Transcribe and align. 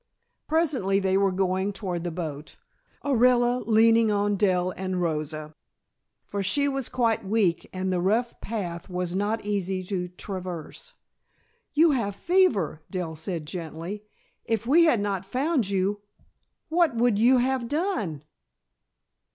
Presently 0.47 0.99
they 0.99 1.15
were 1.15 1.31
going 1.31 1.71
toward 1.73 2.03
the 2.03 2.09
boat, 2.09 2.57
Orilla 3.05 3.61
leaning 3.67 4.09
on 4.09 4.35
Dell 4.35 4.71
and 4.71 4.99
Rosa, 4.99 5.53
for 6.25 6.41
she 6.41 6.67
was 6.67 6.89
quite 6.89 7.23
weak 7.23 7.69
and 7.71 7.93
the 7.93 8.01
rough 8.01 8.33
path 8.41 8.89
was 8.89 9.13
not 9.13 9.45
easy 9.45 9.83
to 9.83 10.07
traverse. 10.07 10.93
"You 11.75 11.91
have 11.91 12.15
fever," 12.15 12.81
Dell 12.89 13.15
said 13.15 13.45
gently. 13.45 14.03
"If 14.43 14.65
we 14.65 14.85
had 14.85 15.01
not 15.01 15.23
found 15.23 15.69
you, 15.69 16.01
what 16.67 16.95
would 16.95 17.19
you 17.19 17.37
have 17.37 17.67
done?" 17.67 18.23